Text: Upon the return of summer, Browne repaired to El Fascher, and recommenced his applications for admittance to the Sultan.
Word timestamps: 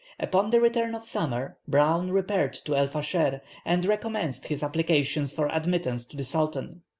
Upon 0.19 0.49
the 0.49 0.59
return 0.59 0.95
of 0.95 1.05
summer, 1.05 1.59
Browne 1.67 2.09
repaired 2.09 2.53
to 2.65 2.75
El 2.75 2.87
Fascher, 2.87 3.41
and 3.63 3.85
recommenced 3.85 4.47
his 4.47 4.63
applications 4.63 5.31
for 5.31 5.47
admittance 5.49 6.07
to 6.07 6.17
the 6.17 6.23
Sultan. 6.23 6.81